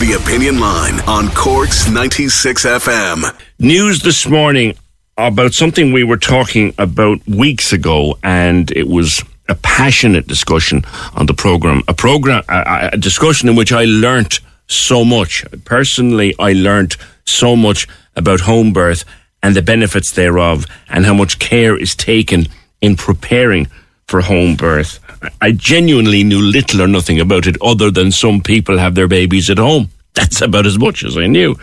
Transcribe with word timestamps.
The 0.00 0.14
Opinion 0.14 0.58
Line 0.60 0.98
on 1.00 1.28
Corks 1.32 1.88
96 1.90 2.64
FM. 2.64 3.36
News 3.58 4.00
this 4.00 4.26
morning 4.26 4.74
about 5.18 5.52
something 5.52 5.92
we 5.92 6.04
were 6.04 6.16
talking 6.16 6.72
about 6.78 7.18
weeks 7.28 7.74
ago, 7.74 8.16
and 8.22 8.70
it 8.70 8.88
was 8.88 9.22
a 9.50 9.54
passionate 9.56 10.26
discussion 10.26 10.84
on 11.14 11.26
the 11.26 11.34
program. 11.34 11.82
A 11.86 11.92
program, 11.92 12.42
a, 12.48 12.90
a 12.94 12.96
discussion 12.96 13.50
in 13.50 13.56
which 13.56 13.72
I 13.72 13.84
learnt 13.84 14.40
so 14.68 15.04
much. 15.04 15.44
Personally, 15.66 16.34
I 16.38 16.54
learnt 16.54 16.96
so 17.26 17.54
much 17.54 17.86
about 18.16 18.40
home 18.40 18.72
birth 18.72 19.04
and 19.42 19.54
the 19.54 19.62
benefits 19.62 20.12
thereof, 20.12 20.66
and 20.88 21.04
how 21.04 21.14
much 21.14 21.38
care 21.38 21.76
is 21.76 21.94
taken 21.94 22.46
in 22.80 22.96
preparing 22.96 23.66
for 24.06 24.22
home 24.22 24.56
birth. 24.56 24.98
I 25.40 25.52
genuinely 25.52 26.24
knew 26.24 26.40
little 26.40 26.82
or 26.82 26.86
nothing 26.86 27.20
about 27.20 27.46
it 27.46 27.56
other 27.60 27.90
than 27.90 28.10
some 28.10 28.40
people 28.40 28.78
have 28.78 28.94
their 28.94 29.08
babies 29.08 29.50
at 29.50 29.58
home. 29.58 29.90
That's 30.14 30.40
about 30.40 30.66
as 30.66 30.78
much 30.78 31.04
as 31.04 31.16
I 31.16 31.26
knew. 31.26 31.56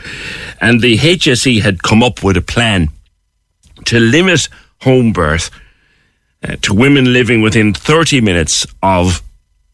And 0.61 0.81
the 0.81 0.97
HSE 0.97 1.61
had 1.61 1.83
come 1.83 2.03
up 2.03 2.23
with 2.23 2.37
a 2.37 2.41
plan 2.41 2.89
to 3.85 3.99
limit 3.99 4.47
home 4.81 5.11
birth 5.11 5.49
uh, 6.43 6.55
to 6.61 6.73
women 6.73 7.13
living 7.13 7.41
within 7.41 7.73
30 7.73 8.21
minutes 8.21 8.65
of, 8.81 9.21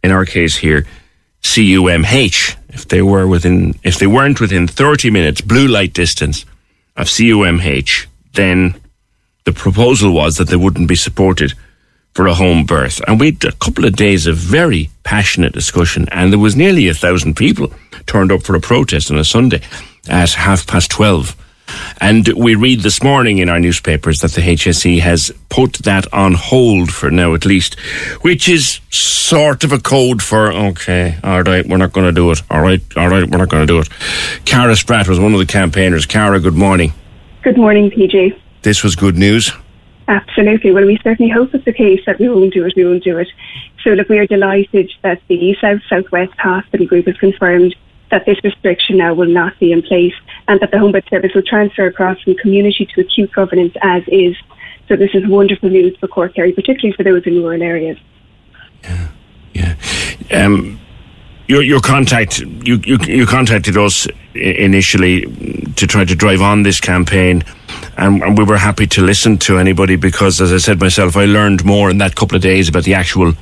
in 0.04 0.12
our 0.12 0.26
case 0.26 0.58
here, 0.58 0.86
CUMH. 1.42 2.56
If 2.70 2.88
they 2.88 3.02
were 3.02 3.28
within, 3.28 3.76
if 3.84 4.00
they 4.00 4.08
weren't 4.08 4.40
within 4.40 4.68
30 4.68 5.12
minutes, 5.12 5.42
blue 5.42 5.68
light 5.68 5.94
distance 5.94 6.46
of 6.96 7.08
CUMH, 7.08 8.08
then 8.34 8.76
the 9.44 9.54
proposal 9.54 10.14
was 10.14 10.38
that 10.38 10.48
they 10.48 10.56
wouldn't 10.56 10.88
be 10.88 10.96
supported 10.96 11.54
for 12.14 12.28
a 12.28 12.34
home 12.34 12.66
birth. 12.66 13.02
And 13.08 13.20
we 13.20 13.28
had 13.28 13.44
a 13.46 13.52
couple 13.54 13.86
of 13.86 13.96
days 13.96 14.28
of 14.28 14.38
very 14.38 14.90
passionate 15.04 15.54
discussion, 15.54 16.08
and 16.12 16.32
there 16.32 16.40
was 16.40 16.56
nearly 16.56 16.88
a 16.88 16.94
thousand 16.94 17.36
people 17.36 17.72
turned 18.06 18.32
up 18.32 18.44
for 18.44 18.56
a 18.56 18.62
protest 18.62 19.12
on 19.12 19.18
a 19.18 19.24
Sunday 19.24 19.62
at 20.08 20.32
half 20.32 20.68
past 20.68 20.92
12. 20.92 21.36
And 22.02 22.28
we 22.36 22.56
read 22.56 22.82
this 22.82 23.02
morning 23.02 23.38
in 23.38 23.50
our 23.50 23.60
newspapers 23.60 24.20
that 24.20 24.34
the 24.34 24.42
HSE 24.42 25.00
has 25.00 25.32
put 25.50 25.74
that 25.80 26.12
on 26.14 26.34
hold 26.34 26.92
for 26.92 27.10
now 27.10 27.34
at 27.34 27.46
least, 27.46 27.80
which 28.22 28.50
is 28.50 28.80
sort 28.90 29.64
of 29.64 29.72
a 29.72 29.80
code 29.80 30.22
for, 30.22 30.52
okay, 30.52 31.18
all 31.24 31.42
right, 31.42 31.66
we're 31.66 31.78
not 31.78 31.94
going 31.94 32.06
to 32.06 32.12
do 32.12 32.30
it. 32.32 32.42
All 32.52 32.62
right, 32.62 32.82
all 32.98 33.10
right, 33.10 33.30
we're 33.30 33.38
not 33.38 33.50
going 33.50 33.66
to 33.66 33.74
do 33.74 33.80
it. 33.80 33.90
Cara 34.46 34.76
Spratt 34.76 35.08
was 35.08 35.20
one 35.20 35.34
of 35.34 35.40
the 35.40 35.46
campaigners. 35.46 36.06
Cara, 36.06 36.40
good 36.40 36.54
morning. 36.54 36.94
Good 37.42 37.58
morning, 37.58 37.90
PJ. 37.90 38.38
This 38.62 38.84
was 38.84 38.96
good 38.96 39.18
news. 39.18 39.52
Absolutely. 40.08 40.72
Well, 40.72 40.86
we 40.86 41.00
certainly 41.04 41.32
hope 41.32 41.54
it's 41.54 41.66
the 41.66 41.74
case 41.74 42.02
that 42.06 42.20
we 42.20 42.28
won't 42.28 42.54
do 42.54 42.66
it. 42.66 42.74
We 42.76 42.86
won't 42.86 43.04
do 43.04 43.18
it. 43.18 43.28
So, 43.84 43.92
look, 43.92 44.10
we 44.10 44.20
are 44.20 44.28
delighted 44.28 44.92
that 45.02 45.22
the 45.28 45.56
South 45.62 45.82
Southwest 45.90 46.34
Hospital 46.40 46.86
Group 46.86 47.08
has 47.08 47.18
confirmed 47.18 47.76
that 48.12 48.26
this 48.26 48.38
restriction 48.44 48.98
now 48.98 49.14
will 49.14 49.30
not 49.30 49.58
be 49.60 49.72
in 49.72 49.82
place 49.82 50.14
and 50.48 50.60
that 50.60 50.72
the 50.72 50.80
home 50.80 50.92
birth 50.92 51.08
service 51.10 51.32
will 51.34 51.42
transfer 51.44 51.88
across 51.88 52.22
from 52.22 52.36
community 52.36 52.86
to 52.94 53.02
acute 53.02 53.32
governance 53.32 53.74
as 53.82 54.04
is. 54.08 54.36
So, 54.90 54.98
this 54.98 55.12
is 55.14 55.26
wonderful 55.28 55.70
news 55.70 55.96
for 56.00 56.08
Cork 56.08 56.36
Kerry, 56.36 56.52
particularly 56.52 56.96
for 56.96 57.04
those 57.04 57.24
in 57.26 57.36
rural 57.36 57.62
areas. 57.62 57.98
Yeah, 58.84 59.08
yeah. 59.54 59.76
Um, 60.32 60.80
your, 61.48 61.62
your 61.62 61.80
contact, 61.80 62.40
you, 62.40 62.80
you, 62.86 62.98
you 63.06 63.26
contacted 63.26 63.78
us 63.78 64.08
initially 64.34 65.22
to 65.76 65.88
try 65.88 66.06
to 66.06 66.16
drive 66.16 66.42
on 66.42 66.64
this 66.64 66.80
campaign, 66.80 67.44
and, 67.98 68.22
and 68.22 68.38
we 68.38 68.44
were 68.44 68.58
happy 68.58 68.88
to 68.88 69.02
listen 69.02 69.38
to 69.40 69.58
anybody 69.58 69.96
because, 69.96 70.42
as 70.42 70.52
I 70.52 70.58
said 70.58 70.80
myself, 70.80 71.16
I 71.16 71.26
learned 71.26 71.64
more 71.66 71.90
in 71.90 71.98
that 72.00 72.16
couple 72.16 72.36
of 72.36 72.42
days 72.42 72.70
about 72.70 72.84
the 72.84 72.94
actual 72.94 73.34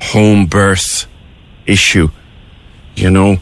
home 0.00 0.46
birth 0.46 1.06
issue. 1.66 2.08
You 2.96 3.10
know, 3.10 3.38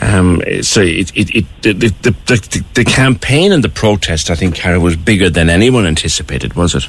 um, 0.00 0.40
so 0.62 0.80
it, 0.80 1.10
it, 1.16 1.34
it 1.34 1.46
the, 1.62 1.72
the, 1.72 2.14
the, 2.26 2.64
the 2.74 2.84
campaign 2.84 3.50
and 3.50 3.64
the 3.64 3.68
protest, 3.68 4.30
I 4.30 4.36
think, 4.36 4.54
Cara, 4.54 4.78
was 4.78 4.94
bigger 4.94 5.28
than 5.28 5.50
anyone 5.50 5.86
anticipated, 5.86 6.54
was 6.54 6.76
it? 6.76 6.88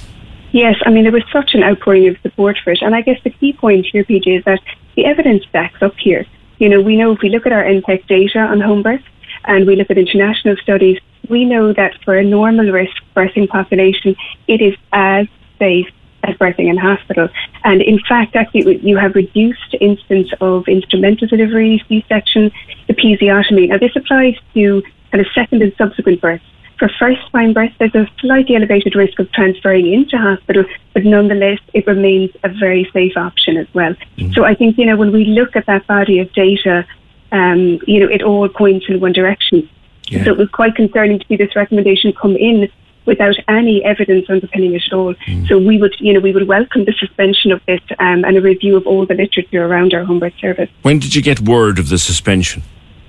Yes, 0.52 0.76
I 0.86 0.92
mean, 0.92 1.04
there 1.04 1.12
was 1.12 1.24
such 1.34 1.56
an 1.56 1.64
outpouring 1.64 2.08
of 2.08 2.18
support 2.22 2.60
for 2.64 2.72
it. 2.72 2.84
And 2.84 2.94
I 2.94 3.02
guess 3.02 3.20
the 3.24 3.32
key 3.32 3.54
point 3.54 3.88
here, 3.92 4.04
PJ, 4.04 4.38
is 4.38 4.44
that 4.46 4.60
the 4.96 5.06
evidence 5.06 5.44
backs 5.46 5.82
up 5.82 5.96
here. 5.98 6.28
You 6.60 6.70
know, 6.70 6.80
we 6.80 6.96
know 6.96 7.12
if 7.12 7.22
we 7.22 7.30
look 7.30 7.48
at 7.48 7.52
our 7.52 7.64
NPEC 7.64 8.06
data 8.06 8.40
on 8.40 8.62
home 8.62 8.84
birth 8.84 9.02
and 9.46 9.66
we 9.66 9.76
look 9.76 9.90
at 9.90 9.98
international 9.98 10.56
studies, 10.58 11.00
we 11.30 11.46
know 11.46 11.74
that 11.74 11.94
for 12.04 12.18
a 12.18 12.24
normal 12.24 12.72
risk 12.72 12.96
birthing 13.16 13.48
population, 13.48 14.16
it 14.48 14.62
is 14.62 14.76
as 14.92 15.28
safe 15.60 15.88
as 16.24 16.36
birthing 16.38 16.70
in 16.70 16.78
hospital. 16.78 17.30
And 17.64 17.82
in 17.82 18.00
fact, 18.08 18.36
actually, 18.36 18.78
you 18.78 18.98
have 18.98 19.16
reduced 19.16 19.76
instance 19.80 20.30
of 20.42 20.68
instrumental 20.68 21.28
delivery, 21.28 21.84
C-section, 21.88 22.52
episiotomy. 22.90 23.70
Now, 23.70 23.78
this 23.78 23.96
applies 23.96 24.36
to 24.54 24.84
kind 25.12 25.22
of 25.22 25.28
second 25.34 25.62
and 25.62 25.74
subsequent 25.78 26.22
births. 26.22 26.44
For 26.80 26.90
first 27.00 27.22
time 27.32 27.54
birth, 27.54 27.72
there's 27.80 27.96
a 27.96 28.10
slightly 28.20 28.56
elevated 28.56 28.96
risk 28.96 29.20
of 29.20 29.32
transferring 29.32 29.92
into 29.94 30.18
hospital, 30.18 30.66
but 30.94 31.06
nonetheless, 31.06 31.60
it 31.74 31.86
remains 31.88 32.32
a 32.44 32.50
very 32.50 32.90
safe 32.92 33.16
option 33.16 33.58
as 33.58 33.68
well. 33.74 33.94
Mm-hmm. 33.94 34.34
So 34.34 34.44
I 34.44 34.56
think, 34.56 34.78
you 34.78 34.86
know, 34.86 34.98
when 34.98 35.12
we 35.12 35.26
look 35.26 35.56
at 35.56 35.66
that 35.68 35.86
body 35.88 36.20
of 36.20 36.34
data, 36.34 36.86
um, 37.32 37.80
you 37.88 38.00
know, 38.00 38.10
it 38.10 38.22
all 38.24 38.50
points 38.50 38.88
in 38.90 39.00
one 39.00 39.14
direction. 39.14 39.70
Yeah. 40.08 40.24
So 40.26 40.32
it 40.32 40.38
was 40.38 40.50
quite 40.50 40.76
concerning 40.76 41.20
to 41.20 41.26
see 41.28 41.36
this 41.36 41.56
recommendation 41.56 42.14
come 42.14 42.36
in 42.36 42.70
without 43.06 43.36
any 43.48 43.84
evidence 43.84 44.26
underpinning 44.30 44.74
it 44.76 44.84
at 44.88 44.94
all. 44.94 45.14
Mm. 45.28 45.48
So 45.48 45.58
we 45.58 45.78
would, 45.78 45.96
you 46.00 46.14
know, 46.14 46.20
we 46.20 46.32
would 46.32 46.48
welcome 46.48 46.86
the 46.86 46.94
suspension 46.94 47.52
of 47.52 47.62
this 47.66 47.82
um, 48.00 48.24
and 48.24 48.38
a 48.38 48.42
review 48.42 48.78
of 48.78 48.88
all 48.88 49.06
the 49.06 49.14
literature 49.14 49.66
around 49.66 49.94
our 49.94 50.06
home 50.06 50.20
birth 50.20 50.34
service. 50.40 50.70
When 50.82 51.00
did 51.00 51.16
you 51.16 51.22
get 51.22 51.42
word 51.42 51.80
of 51.80 51.90
the 51.90 51.98
suspension? 51.98 52.64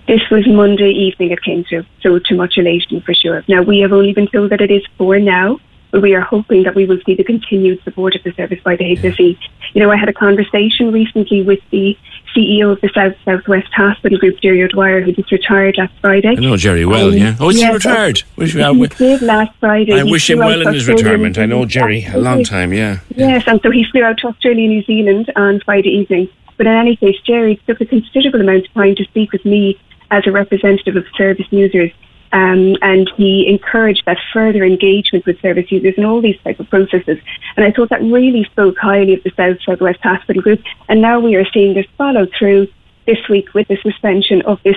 This 0.06 0.21
was 0.31 0.47
Monday 0.47 0.91
evening 0.91 1.31
it 1.31 1.43
came 1.43 1.65
to, 1.71 1.84
so 2.03 2.19
to 2.19 2.34
much 2.34 2.59
elation 2.59 3.00
for 3.00 3.15
sure. 3.15 3.43
Now 3.49 3.62
we 3.62 3.81
have 3.81 3.93
only 3.93 4.12
been 4.12 4.27
told 4.27 4.50
that 4.50 4.60
it 4.60 4.71
is 4.71 4.83
for 4.99 5.19
now, 5.19 5.59
but 5.94 6.03
we 6.03 6.12
are 6.12 6.22
hoping 6.22 6.65
that 6.65 6.75
we 6.75 6.87
will 6.87 6.99
see 7.06 7.15
the 7.15 7.22
continued 7.22 7.81
support 7.84 8.16
of 8.16 8.22
the 8.25 8.32
service 8.32 8.59
by 8.65 8.75
the 8.75 8.97
HSE. 8.97 9.38
You 9.75 9.81
know, 9.81 9.93
I 9.93 9.97
had 9.97 10.09
a 10.09 10.12
conversation 10.12 10.91
recently 10.91 11.43
with 11.43 11.60
the 11.71 11.97
CEO 12.34 12.72
of 12.72 12.80
the 12.80 12.91
South 12.92 13.15
Southwest 13.24 13.72
Hospital 13.72 14.18
Group, 14.18 14.41
Gerry 14.41 14.65
O'Dwyer, 14.65 15.03
who 15.03 15.13
just 15.13 15.30
retired 15.30 15.78
last 15.78 15.92
Friday. 16.01 16.30
I 16.30 16.34
know 16.34 16.57
Gerry 16.57 16.84
well, 16.84 17.10
um, 17.10 17.15
yeah. 17.15 17.36
Oh, 17.39 17.51
is 17.51 17.60
yes, 17.60 17.68
he 17.68 17.74
retired? 17.74 18.22
Wish, 18.34 18.54
he 18.54 18.60
uh, 18.60 18.72
did 18.72 19.22
last 19.22 19.57
Friday. 19.60 20.01
I 20.01 20.03
wish 20.03 20.28
him 20.28 20.41
well 20.41 20.66
in 20.66 20.74
his 20.74 20.89
retirement. 20.89 21.39
I 21.39 21.47
know 21.47 21.65
Gerry 21.65 22.04
a 22.07 22.18
long 22.18 22.42
time, 22.42 22.72
yeah. 22.72 22.98
Yes, 23.10 23.45
and 23.47 23.60
so 23.63 23.71
he 23.71 23.84
flew 23.92 24.03
out 24.03 24.18
to 24.18 24.27
Australia, 24.27 24.66
New 24.66 24.83
Zealand 24.83 25.33
on 25.36 25.60
Friday 25.60 25.91
evening. 25.91 26.28
But 26.57 26.66
in 26.66 26.72
any 26.72 26.97
case, 26.97 27.21
Gerry 27.24 27.60
took 27.68 27.80
a 27.80 27.86
considerable 27.86 28.41
amount 28.41 28.66
of 28.66 28.74
time 28.74 28.97
to 28.97 29.04
speak 29.04 29.30
with 29.30 29.45
me 29.45 29.78
as 30.10 30.27
a 30.27 30.33
representative 30.33 30.97
of 30.97 31.04
service 31.16 31.47
users. 31.51 31.92
Um, 32.34 32.77
and 32.83 33.09
he 33.16 33.47
encouraged 33.48 34.03
that 34.07 34.16
further 34.33 34.65
engagement 34.65 35.25
with 35.25 35.41
service 35.41 35.71
users 35.71 35.95
in 35.97 36.04
all 36.04 36.21
these 36.21 36.36
type 36.42 36.59
of 36.59 36.69
processes. 36.69 37.19
And 37.57 37.65
I 37.65 37.71
thought 37.71 37.91
that 37.91 38.03
really 38.03 38.42
spoke 38.51 38.77
highly 38.77 39.15
of 39.15 39.22
the 39.22 39.31
South 39.36 39.59
Southwest 39.65 40.01
Hospital 40.03 40.42
Group. 40.42 40.60
And 40.89 41.01
now 41.01 41.21
we 41.21 41.36
are 41.36 41.47
seeing 41.54 41.75
this 41.75 41.86
follow 41.97 42.27
through 42.36 42.66
this 43.07 43.19
week 43.31 43.54
with 43.54 43.69
the 43.69 43.78
suspension 43.83 44.42
of 44.42 44.60
this 44.65 44.77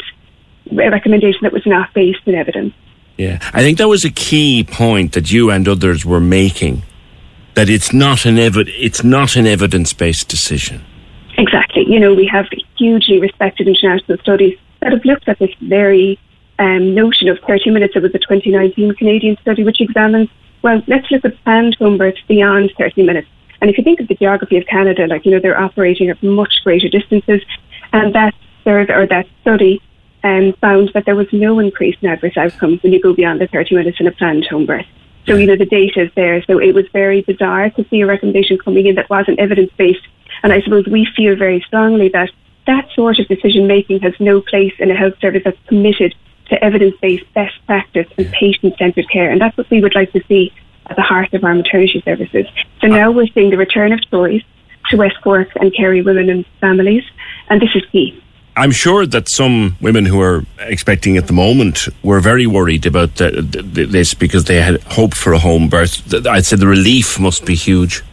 recommendation 0.71 1.39
that 1.42 1.51
was 1.51 1.65
not 1.65 1.92
based 1.95 2.19
in 2.27 2.36
evidence. 2.36 2.75
Yeah, 3.18 3.39
I 3.54 3.62
think 3.62 3.80
that 3.80 3.88
was 3.88 4.06
a 4.06 4.12
key 4.12 4.63
point 4.63 5.13
that 5.13 5.31
you 5.31 5.50
and 5.50 5.68
others 5.68 6.06
were 6.06 6.19
making. 6.19 6.83
That 7.56 7.69
it's 7.69 7.92
not 7.92 8.27
an 8.27 8.36
evi- 8.36 8.71
it's 8.77 9.03
not 9.03 9.36
an 9.36 9.48
evidence 9.48 9.94
based 9.94 10.27
decision. 10.27 10.86
Exactly. 11.39 11.86
You 11.88 12.00
know, 12.00 12.13
we 12.13 12.27
have 12.31 12.45
hugely 12.77 13.19
respected 13.19 13.68
international 13.68 14.19
studies 14.19 14.60
that 14.81 14.92
have 14.92 15.03
looked 15.06 15.27
at 15.27 15.39
this 15.39 15.50
very 15.62 16.19
um, 16.59 16.95
notion 16.95 17.27
of 17.30 17.39
30 17.48 17.71
minutes. 17.71 17.95
It 17.95 18.01
was 18.01 18.13
a 18.13 18.19
2019 18.19 18.95
Canadian 18.95 19.38
study 19.42 19.63
which 19.63 19.81
examines, 19.81 20.30
well, 20.62 20.81
let's 20.88 21.09
look 21.12 21.25
at 21.25 21.44
planned 21.44 21.75
home 21.75 21.98
births 21.98 22.21
beyond 22.27 22.71
30 22.77 23.04
minutes. 23.04 23.27
And 23.62 23.69
if 23.69 23.77
you 23.77 23.83
think 23.83 24.00
of 24.00 24.07
the 24.07 24.15
geography 24.15 24.57
of 24.57 24.65
Canada, 24.68 25.07
like, 25.07 25.25
you 25.25 25.31
know, 25.31 25.39
they're 25.39 25.59
operating 25.59 26.09
at 26.09 26.21
much 26.21 26.62
greater 26.63 26.89
distances. 26.89 27.42
And 27.94 28.13
that 28.13 28.33
survey 28.63 28.94
or 28.94 29.07
that 29.07 29.27
study 29.42 29.81
um, 30.24 30.54
found 30.62 30.92
that 30.94 31.06
there 31.06 31.15
was 31.15 31.27
no 31.31 31.59
increase 31.59 31.95
in 32.01 32.09
adverse 32.09 32.38
outcomes 32.38 32.83
when 32.83 32.94
you 32.94 33.01
go 33.01 33.13
beyond 33.13 33.42
the 33.42 33.48
30 33.48 33.75
minutes 33.75 34.00
in 34.00 34.07
a 34.07 34.12
planned 34.12 34.45
home 34.45 34.65
birth. 34.65 34.86
So, 35.25 35.36
you 35.36 35.45
know, 35.45 35.57
the 35.57 35.65
data 35.65 36.03
is 36.03 36.12
there. 36.15 36.42
So 36.44 36.60
it 36.60 36.74
was 36.74 36.86
very 36.94 37.21
bizarre 37.21 37.69
to 37.71 37.86
see 37.89 38.01
a 38.01 38.06
recommendation 38.06 38.57
coming 38.57 38.88
in 38.88 38.95
that 38.95 39.10
wasn't 39.10 39.39
evidence 39.39 39.71
based. 39.77 40.06
And 40.44 40.53
I 40.53 40.62
suppose 40.62 40.86
we 40.86 41.07
feel 41.15 41.36
very 41.36 41.62
strongly 41.68 42.10
that 42.10 42.30
that 42.65 42.88
sort 42.95 43.19
of 43.19 43.27
decision 43.27 43.68
making 43.68 44.01
has 44.01 44.13
no 44.19 44.42
place 44.42 44.74
in 44.80 44.92
a 44.92 44.95
health 44.95 45.15
service 45.19 45.42
that's 45.44 45.57
committed 45.68 46.13
to 46.49 46.63
evidence 46.63 46.95
based 47.01 47.25
best 47.33 47.55
practice 47.65 48.07
and 48.17 48.31
patient 48.31 48.75
centred 48.77 49.09
care. 49.09 49.29
And 49.29 49.41
that's 49.41 49.57
what 49.57 49.69
we 49.69 49.81
would 49.81 49.95
like 49.95 50.11
to 50.13 50.23
see 50.27 50.53
at 50.89 50.95
the 50.95 51.01
heart 51.01 51.33
of 51.33 51.44
our 51.44 51.53
maternity 51.53 52.01
services. 52.03 52.45
So 52.81 52.88
now 52.88 53.11
we're 53.11 53.27
seeing 53.27 53.49
the 53.49 53.57
return 53.57 53.91
of 53.91 53.99
choice 54.09 54.44
to 54.89 54.97
West 54.97 55.15
Cork 55.21 55.49
and 55.55 55.75
Kerry 55.75 56.01
women 56.01 56.29
and 56.29 56.45
families, 56.61 57.03
and 57.49 57.61
this 57.61 57.69
is 57.75 57.83
key. 57.91 58.21
I'm 58.55 58.71
sure 58.71 59.05
that 59.05 59.29
some 59.29 59.77
women 59.81 60.05
who 60.05 60.19
are 60.19 60.44
expecting 60.59 61.15
at 61.15 61.27
the 61.27 61.33
moment 61.33 61.88
were 62.01 62.19
very 62.19 62.47
worried 62.47 62.88
about 62.88 63.15
the, 63.17 63.41
the, 63.41 63.85
this 63.85 64.15
because 64.15 64.45
they 64.45 64.59
had 64.59 64.81
hoped 64.83 65.15
for 65.15 65.33
a 65.33 65.38
home 65.38 65.69
birth. 65.69 66.25
I'd 66.25 66.45
say 66.45 66.55
the 66.55 66.67
relief 66.67 67.19
must 67.19 67.45
be 67.45 67.53
huge. 67.53 68.03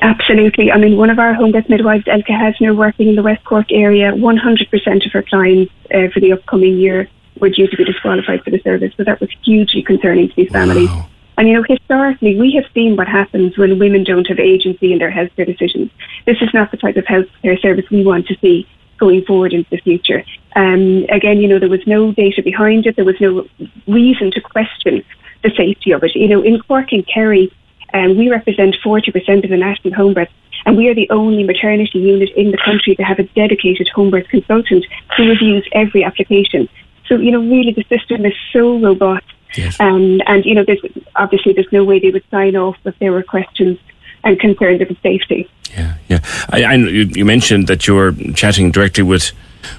Absolutely. 0.00 0.72
I 0.72 0.78
mean, 0.78 0.96
one 0.96 1.10
of 1.10 1.18
our 1.18 1.34
home 1.34 1.52
birth 1.52 1.68
midwives, 1.68 2.04
Elke 2.06 2.24
Hasner, 2.24 2.74
working 2.74 3.08
in 3.08 3.16
the 3.16 3.22
West 3.22 3.44
Cork 3.44 3.70
area, 3.70 4.12
100% 4.12 5.06
of 5.06 5.12
her 5.12 5.22
clients 5.22 5.70
uh, 5.94 6.08
for 6.14 6.20
the 6.20 6.32
upcoming 6.32 6.78
year 6.78 7.10
were 7.40 7.50
due 7.50 7.66
to 7.66 7.76
be 7.76 7.84
disqualified 7.84 8.42
for 8.44 8.50
the 8.50 8.60
service. 8.60 8.92
So 8.96 9.04
that 9.04 9.20
was 9.20 9.30
hugely 9.42 9.82
concerning 9.82 10.28
to 10.28 10.34
these 10.36 10.50
families. 10.50 10.88
Wow. 10.88 11.08
And 11.36 11.48
you 11.48 11.54
know, 11.54 11.64
historically, 11.66 12.38
we 12.38 12.52
have 12.52 12.70
seen 12.74 12.96
what 12.96 13.08
happens 13.08 13.56
when 13.56 13.78
women 13.78 14.04
don't 14.04 14.26
have 14.26 14.38
agency 14.38 14.92
in 14.92 14.98
their 14.98 15.10
healthcare 15.10 15.46
decisions. 15.46 15.90
This 16.26 16.36
is 16.42 16.52
not 16.52 16.70
the 16.70 16.76
type 16.76 16.96
of 16.96 17.04
healthcare 17.04 17.58
service 17.60 17.88
we 17.90 18.04
want 18.04 18.26
to 18.26 18.36
see 18.40 18.68
going 18.98 19.24
forward 19.24 19.54
into 19.54 19.70
the 19.70 19.78
future. 19.78 20.22
Um, 20.54 21.06
again, 21.08 21.40
you 21.40 21.48
know, 21.48 21.58
there 21.58 21.70
was 21.70 21.86
no 21.86 22.12
data 22.12 22.42
behind 22.42 22.86
it. 22.86 22.96
There 22.96 23.06
was 23.06 23.20
no 23.20 23.48
reason 23.86 24.30
to 24.32 24.40
question 24.42 25.02
the 25.42 25.50
safety 25.56 25.92
of 25.92 26.04
it. 26.04 26.14
You 26.14 26.28
know, 26.28 26.42
in 26.42 26.60
Cork 26.60 26.92
and 26.92 27.06
Kerry, 27.06 27.50
um, 27.94 28.16
we 28.16 28.28
represent 28.28 28.76
40% 28.84 29.44
of 29.44 29.50
the 29.50 29.56
national 29.56 29.94
home 29.94 30.14
births, 30.14 30.32
and 30.66 30.76
we 30.76 30.88
are 30.88 30.94
the 30.94 31.08
only 31.10 31.42
maternity 31.42 31.98
unit 31.98 32.28
in 32.36 32.50
the 32.50 32.58
country 32.58 32.94
to 32.96 33.02
have 33.02 33.18
a 33.18 33.24
dedicated 33.24 33.88
home 33.88 34.10
birth 34.10 34.28
consultant 34.28 34.84
who 35.16 35.28
reviews 35.28 35.66
every 35.72 36.04
application. 36.04 36.68
So, 37.10 37.16
you 37.16 37.32
know, 37.32 37.40
really 37.40 37.72
the 37.72 37.84
system 37.90 38.24
is 38.24 38.32
so 38.52 38.78
robust 38.78 39.26
Yes. 39.56 39.78
Um, 39.80 40.20
and, 40.26 40.44
you 40.44 40.54
know, 40.54 40.64
there's, 40.64 40.80
obviously 41.16 41.52
there's 41.52 41.70
no 41.72 41.84
way 41.84 41.98
they 41.98 42.10
would 42.10 42.24
sign 42.30 42.56
off 42.56 42.76
if 42.84 42.98
there 42.98 43.12
were 43.12 43.22
questions 43.22 43.78
and 44.22 44.38
concerns 44.38 44.80
about 44.80 44.96
safety. 45.02 45.50
Yeah, 45.72 45.96
yeah. 46.08 46.20
I, 46.50 46.64
I, 46.64 46.74
you 46.74 47.24
mentioned 47.24 47.66
that 47.68 47.86
you 47.86 47.94
were 47.94 48.12
chatting 48.34 48.70
directly 48.70 49.04
with 49.04 49.32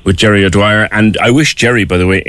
with 0.04 0.16
Gerry 0.16 0.46
O'Dwyer, 0.46 0.88
and 0.92 1.18
I 1.18 1.32
wish 1.32 1.56
Gerry, 1.56 1.86
by 1.86 1.98
the 1.98 2.06
way, 2.06 2.22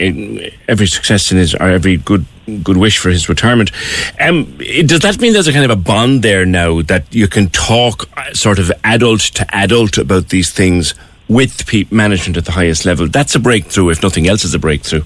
every 0.69 0.87
success 0.87 1.31
in 1.31 1.37
his 1.37 1.55
or 1.55 1.69
every 1.69 1.99
good 1.99 2.25
good 2.63 2.79
wish 2.79 2.99
for 2.99 3.11
his 3.11 3.29
retirement. 3.29 3.71
Um, 4.19 4.57
does 4.87 5.01
that 5.01 5.21
mean 5.21 5.35
there's 5.35 5.49
a 5.49 5.53
kind 5.53 5.67
of 5.67 5.71
a 5.71 5.77
bond 5.77 6.23
there 6.23 6.47
now 6.47 6.81
that 6.83 7.15
you 7.15 7.29
can 7.29 7.51
talk 7.51 8.09
uh, 8.17 8.33
sort 8.33 8.59
of 8.59 8.73
adult 8.85 9.21
to 9.21 9.55
adult 9.55 9.99
about 9.99 10.31
these 10.31 10.51
things 10.51 10.95
with 11.33 11.93
management 11.93 12.37
at 12.37 12.45
the 12.45 12.53
highest 12.53 12.85
level? 12.85 13.09
That's 13.09 13.35
a 13.35 13.41
breakthrough, 13.41 13.91
if 13.91 14.03
nothing 14.03 14.29
else 14.29 14.45
is 14.45 14.55
a 14.55 14.59
breakthrough. 14.59 15.03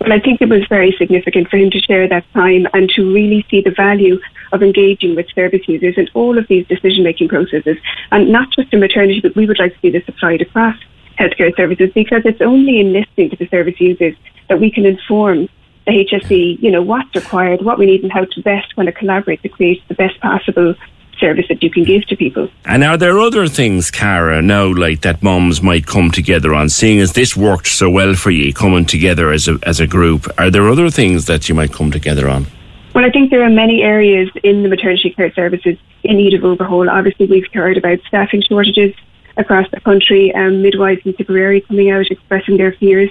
Well, 0.00 0.12
I 0.12 0.18
think 0.18 0.40
it 0.40 0.48
was 0.48 0.66
very 0.68 0.94
significant 0.98 1.48
for 1.48 1.56
him 1.56 1.70
to 1.70 1.80
share 1.80 2.08
that 2.08 2.24
time 2.32 2.66
and 2.72 2.90
to 2.90 3.12
really 3.12 3.46
see 3.50 3.60
the 3.60 3.70
value 3.70 4.18
of 4.52 4.62
engaging 4.62 5.14
with 5.14 5.26
service 5.34 5.62
users 5.68 5.96
in 5.96 6.08
all 6.14 6.38
of 6.38 6.48
these 6.48 6.66
decision 6.66 7.04
making 7.04 7.28
processes. 7.28 7.76
And 8.10 8.30
not 8.30 8.50
just 8.50 8.72
in 8.72 8.80
maternity, 8.80 9.20
but 9.20 9.36
we 9.36 9.46
would 9.46 9.58
like 9.58 9.74
to 9.74 9.80
see 9.80 9.90
this 9.90 10.02
applied 10.08 10.42
across 10.42 10.76
healthcare 11.18 11.54
services 11.56 11.90
because 11.94 12.22
it's 12.24 12.40
only 12.40 12.80
in 12.80 12.92
listening 12.92 13.30
to 13.30 13.36
the 13.36 13.46
service 13.48 13.80
users 13.80 14.16
that 14.48 14.60
we 14.60 14.70
can 14.70 14.84
inform 14.86 15.48
the 15.86 15.92
HSE, 15.92 16.60
you 16.60 16.70
know, 16.70 16.82
what's 16.82 17.14
required, 17.14 17.62
what 17.62 17.78
we 17.78 17.86
need, 17.86 18.02
and 18.02 18.12
how 18.12 18.24
to 18.24 18.42
best 18.42 18.76
want 18.76 18.88
to 18.88 18.92
collaborate 18.92 19.42
to 19.42 19.48
create 19.48 19.86
the 19.88 19.94
best 19.94 20.18
possible 20.20 20.74
service 21.18 21.46
that 21.48 21.62
you 21.62 21.70
can 21.70 21.84
give 21.84 22.06
to 22.06 22.16
people. 22.16 22.48
And 22.64 22.82
are 22.82 22.96
there 22.96 23.18
other 23.18 23.46
things, 23.46 23.90
Cara, 23.90 24.42
now 24.42 24.72
like 24.72 25.02
that 25.02 25.22
mums 25.22 25.62
might 25.62 25.86
come 25.86 26.10
together 26.10 26.54
on, 26.54 26.68
seeing 26.68 27.00
as 27.00 27.12
this 27.12 27.36
worked 27.36 27.68
so 27.68 27.88
well 27.88 28.14
for 28.14 28.30
you, 28.30 28.52
coming 28.52 28.86
together 28.86 29.30
as 29.30 29.48
a, 29.48 29.58
as 29.62 29.80
a 29.80 29.86
group? 29.86 30.26
Are 30.38 30.50
there 30.50 30.68
other 30.68 30.90
things 30.90 31.26
that 31.26 31.48
you 31.48 31.54
might 31.54 31.72
come 31.72 31.90
together 31.90 32.28
on? 32.28 32.46
Well, 32.94 33.04
I 33.04 33.10
think 33.10 33.30
there 33.30 33.42
are 33.42 33.50
many 33.50 33.82
areas 33.82 34.28
in 34.42 34.62
the 34.62 34.68
maternity 34.68 35.10
care 35.10 35.32
services 35.32 35.78
in 36.02 36.16
need 36.16 36.34
of 36.34 36.44
overhaul. 36.44 36.90
Obviously, 36.90 37.26
we've 37.26 37.46
heard 37.52 37.78
about 37.78 38.00
staffing 38.06 38.42
shortages 38.42 38.94
across 39.36 39.70
the 39.70 39.80
country, 39.80 40.34
um, 40.34 40.60
midwives 40.60 41.00
and 41.04 41.16
Tipperary 41.16 41.62
coming 41.62 41.90
out 41.90 42.06
expressing 42.10 42.58
their 42.58 42.72
fears 42.72 43.10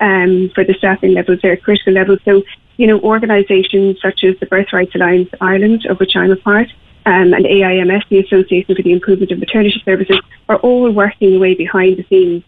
um, 0.00 0.50
for 0.54 0.64
the 0.64 0.74
staffing 0.74 1.14
levels, 1.14 1.40
their 1.40 1.56
critical 1.56 1.94
levels. 1.94 2.18
So, 2.26 2.42
you 2.76 2.86
know, 2.86 3.00
organisations 3.00 3.98
such 4.02 4.22
as 4.24 4.38
the 4.38 4.46
Birthrights 4.46 4.94
Alliance 4.94 5.30
Ireland, 5.40 5.86
of 5.86 5.98
which 5.98 6.14
I'm 6.14 6.30
a 6.30 6.36
part, 6.36 6.68
um, 7.06 7.34
and 7.34 7.46
AIMS, 7.46 8.04
the 8.08 8.20
Association 8.20 8.74
for 8.76 8.82
the 8.82 8.92
Improvement 8.92 9.32
of 9.32 9.38
Maternity 9.38 9.82
Services, 9.84 10.18
are 10.48 10.56
all 10.58 10.90
working 10.90 11.34
away 11.34 11.54
behind 11.54 11.96
the 11.96 12.04
scenes 12.04 12.44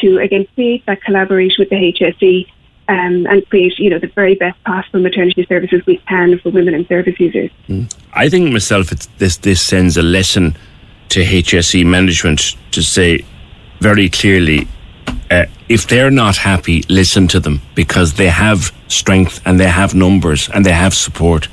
to 0.00 0.18
again 0.18 0.46
create 0.54 0.84
that 0.86 1.02
collaboration 1.02 1.56
with 1.58 1.70
the 1.70 1.76
HSE 1.76 2.46
um, 2.88 3.26
and 3.26 3.48
create, 3.48 3.78
you 3.78 3.90
know, 3.90 3.98
the 3.98 4.08
very 4.08 4.34
best 4.34 4.62
possible 4.64 5.00
maternity 5.00 5.46
services 5.48 5.82
we 5.86 5.98
can 6.08 6.38
for 6.40 6.50
women 6.50 6.74
and 6.74 6.86
service 6.88 7.18
users. 7.18 7.50
Mm. 7.68 7.94
I 8.12 8.28
think 8.28 8.52
myself, 8.52 8.90
this 9.18 9.36
this 9.38 9.64
sends 9.64 9.96
a 9.96 10.02
lesson 10.02 10.56
to 11.10 11.20
HSE 11.22 11.84
management 11.86 12.56
to 12.72 12.82
say 12.82 13.24
very 13.80 14.08
clearly. 14.08 14.66
Uh, 15.30 15.46
if 15.68 15.86
they're 15.86 16.10
not 16.10 16.36
happy, 16.36 16.82
listen 16.88 17.26
to 17.28 17.40
them 17.40 17.62
because 17.74 18.14
they 18.14 18.28
have 18.28 18.72
strength 18.88 19.40
and 19.46 19.58
they 19.58 19.68
have 19.68 19.94
numbers 19.94 20.48
and 20.50 20.66
they 20.66 20.72
have 20.72 20.92
support. 20.94 21.48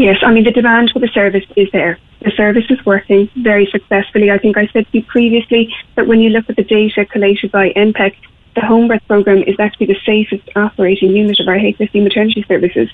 Yes, 0.00 0.16
I 0.22 0.32
mean, 0.32 0.44
the 0.44 0.50
demand 0.50 0.92
for 0.92 0.98
the 0.98 1.08
service 1.08 1.44
is 1.56 1.68
there. 1.74 1.98
The 2.22 2.30
service 2.30 2.64
is 2.70 2.82
working 2.86 3.28
very 3.36 3.66
successfully. 3.66 4.30
I 4.30 4.38
think 4.38 4.56
I 4.56 4.66
said 4.68 4.86
to 4.86 4.98
you 4.98 5.04
previously 5.04 5.74
that 5.94 6.06
when 6.06 6.20
you 6.20 6.30
look 6.30 6.48
at 6.48 6.56
the 6.56 6.64
data 6.64 7.04
collated 7.04 7.52
by 7.52 7.74
NPEC, 7.76 8.14
the 8.54 8.62
home 8.62 8.88
birth 8.88 9.06
program 9.06 9.42
is 9.42 9.56
actually 9.58 9.88
the 9.88 10.00
safest 10.06 10.48
operating 10.56 11.14
unit 11.14 11.38
of 11.38 11.48
our 11.48 11.58
HSE 11.58 12.02
maternity 12.02 12.42
services. 12.48 12.88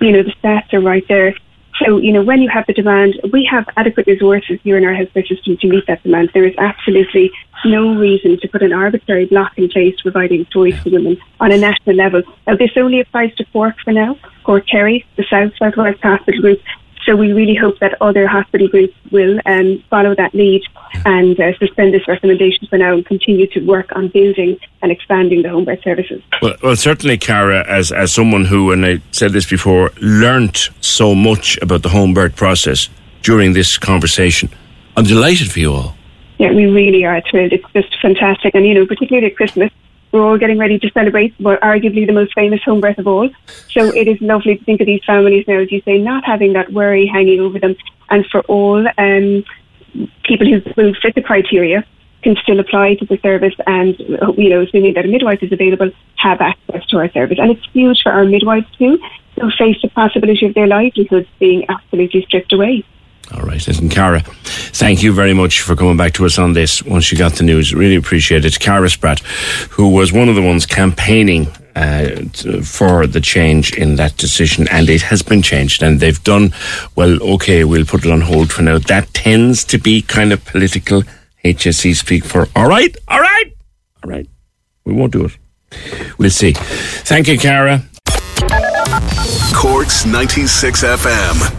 You 0.00 0.12
know, 0.12 0.22
the 0.22 0.32
stats 0.42 0.72
are 0.72 0.80
right 0.80 1.04
there. 1.08 1.34
So, 1.84 1.98
you 1.98 2.10
know, 2.10 2.22
when 2.22 2.40
you 2.40 2.48
have 2.48 2.66
the 2.66 2.72
demand, 2.72 3.20
we 3.34 3.46
have 3.50 3.68
adequate 3.76 4.06
resources 4.06 4.58
here 4.64 4.78
in 4.78 4.84
our 4.86 4.94
healthcare 4.94 5.28
system 5.28 5.58
to 5.58 5.68
meet 5.68 5.86
that 5.88 6.02
demand. 6.04 6.30
There 6.32 6.46
is 6.46 6.54
absolutely 6.56 7.32
no 7.66 7.96
reason 7.96 8.40
to 8.40 8.48
put 8.48 8.62
an 8.62 8.72
arbitrary 8.72 9.26
block 9.26 9.52
in 9.58 9.68
place 9.68 10.00
providing 10.00 10.46
choice 10.46 10.82
to 10.84 10.90
women 10.90 11.18
on 11.38 11.52
a 11.52 11.58
national 11.58 11.96
level. 11.96 12.22
Now, 12.46 12.56
this 12.56 12.70
only 12.78 13.00
applies 13.00 13.34
to 13.34 13.44
Cork 13.52 13.76
for 13.84 13.92
now, 13.92 14.18
Cork 14.46 14.64
Kerry, 14.68 15.04
the 15.16 15.24
South 15.28 15.52
South 15.58 15.76
West 15.76 16.00
Hospital 16.02 16.40
Group, 16.40 16.60
so 17.04 17.16
we 17.16 17.32
really 17.32 17.56
hope 17.56 17.80
that 17.80 18.00
other 18.00 18.28
hospital 18.28 18.68
groups 18.68 18.94
will 19.10 19.40
um, 19.44 19.82
follow 19.90 20.14
that 20.14 20.32
lead 20.34 20.62
and 21.04 21.38
uh, 21.40 21.56
suspend 21.58 21.92
this 21.92 22.06
recommendation 22.06 22.66
for 22.68 22.78
now 22.78 22.94
and 22.94 23.04
continue 23.04 23.48
to 23.48 23.60
work 23.60 23.90
on 23.96 24.06
building 24.08 24.56
and 24.82 24.92
expanding 24.92 25.42
the 25.42 25.48
home 25.48 25.64
birth 25.64 25.82
services. 25.82 26.22
Well, 26.40 26.54
well, 26.62 26.76
certainly, 26.76 27.18
Cara, 27.18 27.64
as 27.68 27.90
as 27.90 28.12
someone 28.12 28.44
who, 28.44 28.70
and 28.70 28.86
I 28.86 29.00
said 29.10 29.32
this 29.32 29.46
before, 29.46 29.90
learnt 30.00 30.70
so 30.80 31.12
much 31.14 31.58
about 31.60 31.82
the 31.82 31.88
home 31.88 32.14
birth 32.14 32.36
process 32.36 32.88
during 33.22 33.52
this 33.52 33.78
conversation, 33.78 34.48
I'm 34.96 35.04
delighted 35.04 35.50
for 35.50 35.58
you 35.58 35.72
all. 35.72 35.96
Yeah, 36.38 36.52
we 36.52 36.66
really 36.66 37.04
are 37.04 37.20
thrilled. 37.28 37.52
It's 37.52 37.72
just 37.72 38.00
fantastic, 38.00 38.54
and 38.54 38.64
you 38.64 38.74
know, 38.74 38.86
particularly 38.86 39.26
at 39.26 39.36
Christmas 39.36 39.72
we're 40.16 40.26
all 40.26 40.38
getting 40.38 40.58
ready 40.58 40.78
to 40.78 40.90
celebrate 40.92 41.34
what 41.38 41.60
arguably 41.60 42.06
the 42.06 42.12
most 42.12 42.32
famous 42.34 42.62
home 42.62 42.80
birth 42.80 42.98
of 42.98 43.06
all. 43.06 43.28
So 43.70 43.94
it 43.94 44.08
is 44.08 44.20
lovely 44.20 44.56
to 44.56 44.64
think 44.64 44.80
of 44.80 44.86
these 44.86 45.04
families 45.06 45.44
now, 45.46 45.60
as 45.60 45.70
you 45.70 45.82
say, 45.82 45.98
not 45.98 46.24
having 46.24 46.54
that 46.54 46.72
worry 46.72 47.06
hanging 47.06 47.40
over 47.40 47.58
them. 47.58 47.76
And 48.08 48.24
for 48.26 48.40
all 48.42 48.86
um, 48.98 49.44
people 50.24 50.46
who, 50.46 50.60
who 50.74 50.94
fit 50.94 51.14
the 51.14 51.22
criteria 51.22 51.84
can 52.22 52.36
still 52.42 52.58
apply 52.60 52.94
to 52.94 53.06
the 53.06 53.18
service 53.18 53.54
and, 53.66 53.98
you 53.98 54.48
know, 54.48 54.62
assuming 54.62 54.94
that 54.94 55.04
a 55.04 55.08
midwife 55.08 55.42
is 55.42 55.52
available, 55.52 55.90
have 56.16 56.40
access 56.40 56.84
to 56.86 56.98
our 56.98 57.10
service. 57.12 57.38
And 57.40 57.50
it's 57.52 57.66
huge 57.72 58.00
for 58.02 58.12
our 58.12 58.24
midwives 58.24 58.66
too, 58.78 58.98
who 59.40 59.50
face 59.58 59.76
the 59.82 59.88
possibility 59.88 60.46
of 60.46 60.54
their 60.54 60.66
livelihoods 60.66 61.28
being 61.38 61.66
absolutely 61.68 62.22
stripped 62.22 62.52
away. 62.52 62.84
All 63.34 63.42
right. 63.42 63.66
Listen, 63.66 63.88
Cara, 63.88 64.20
thank 64.20 65.02
you 65.02 65.12
very 65.12 65.34
much 65.34 65.60
for 65.60 65.74
coming 65.74 65.96
back 65.96 66.12
to 66.14 66.26
us 66.26 66.38
on 66.38 66.52
this 66.52 66.82
once 66.82 67.10
you 67.10 67.18
got 67.18 67.34
the 67.34 67.44
news. 67.44 67.74
Really 67.74 67.96
appreciate 67.96 68.44
it. 68.44 68.58
Cara 68.58 68.88
Spratt, 68.88 69.20
who 69.70 69.90
was 69.90 70.12
one 70.12 70.28
of 70.28 70.34
the 70.36 70.42
ones 70.42 70.64
campaigning 70.64 71.48
uh, 71.74 72.22
for 72.62 73.06
the 73.06 73.20
change 73.20 73.74
in 73.74 73.96
that 73.96 74.16
decision, 74.16 74.66
and 74.68 74.88
it 74.88 75.02
has 75.02 75.22
been 75.22 75.42
changed. 75.42 75.82
And 75.82 76.00
they've 76.00 76.22
done, 76.24 76.54
well, 76.94 77.22
okay, 77.34 77.64
we'll 77.64 77.84
put 77.84 78.04
it 78.04 78.10
on 78.10 78.22
hold 78.22 78.52
for 78.52 78.62
now. 78.62 78.78
That 78.78 79.12
tends 79.12 79.64
to 79.64 79.78
be 79.78 80.02
kind 80.02 80.32
of 80.32 80.44
political 80.44 81.02
HSE 81.44 81.94
speak 81.96 82.24
for. 82.24 82.48
All 82.56 82.68
right, 82.68 82.96
all 83.08 83.20
right, 83.20 83.52
all 84.02 84.10
right. 84.10 84.26
We 84.84 84.94
won't 84.94 85.12
do 85.12 85.26
it. 85.26 85.36
We'll 86.16 86.30
see. 86.30 86.52
Thank 86.54 87.28
you, 87.28 87.38
Cara. 87.38 87.82
Corks 89.52 90.06
96 90.06 90.84
FM. 90.84 91.55